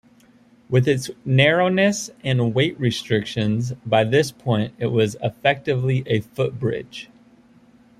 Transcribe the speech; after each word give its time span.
With 0.67 0.87
its 0.87 1.11
narrowness 1.25 2.09
and 2.23 2.55
weight 2.55 2.79
restrictions, 2.79 3.73
by 3.85 4.03
this 4.03 4.31
point 4.31 4.73
it 4.79 4.87
was 4.87 5.15
effectively 5.21 6.01
a 6.07 6.21
footbridge. 6.21 7.11